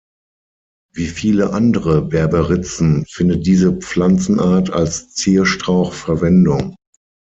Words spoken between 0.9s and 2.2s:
Wie viele andere